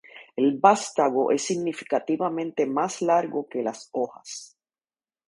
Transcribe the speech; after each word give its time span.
El 0.35 0.57
vástago 0.57 1.29
es 1.31 1.43
significativamente 1.43 2.65
más 2.65 3.03
largo 3.03 3.47
que 3.47 3.61
las 3.61 3.87
hojas. 3.91 4.57